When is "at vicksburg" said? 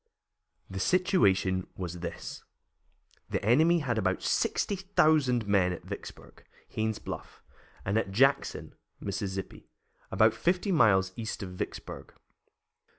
5.71-6.43